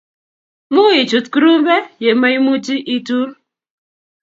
Muichut 0.73 1.25
kurumbe 1.33 1.75
ye 2.03 2.11
maimuchi 2.21 2.75
itul 2.95 3.29